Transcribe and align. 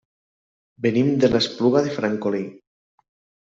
Venim 0.85 1.11
de 1.25 1.31
l'Espluga 1.35 1.87
de 1.91 1.95
Francolí. 2.01 2.45